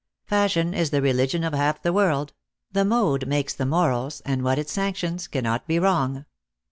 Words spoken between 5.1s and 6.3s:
cannot be wrong.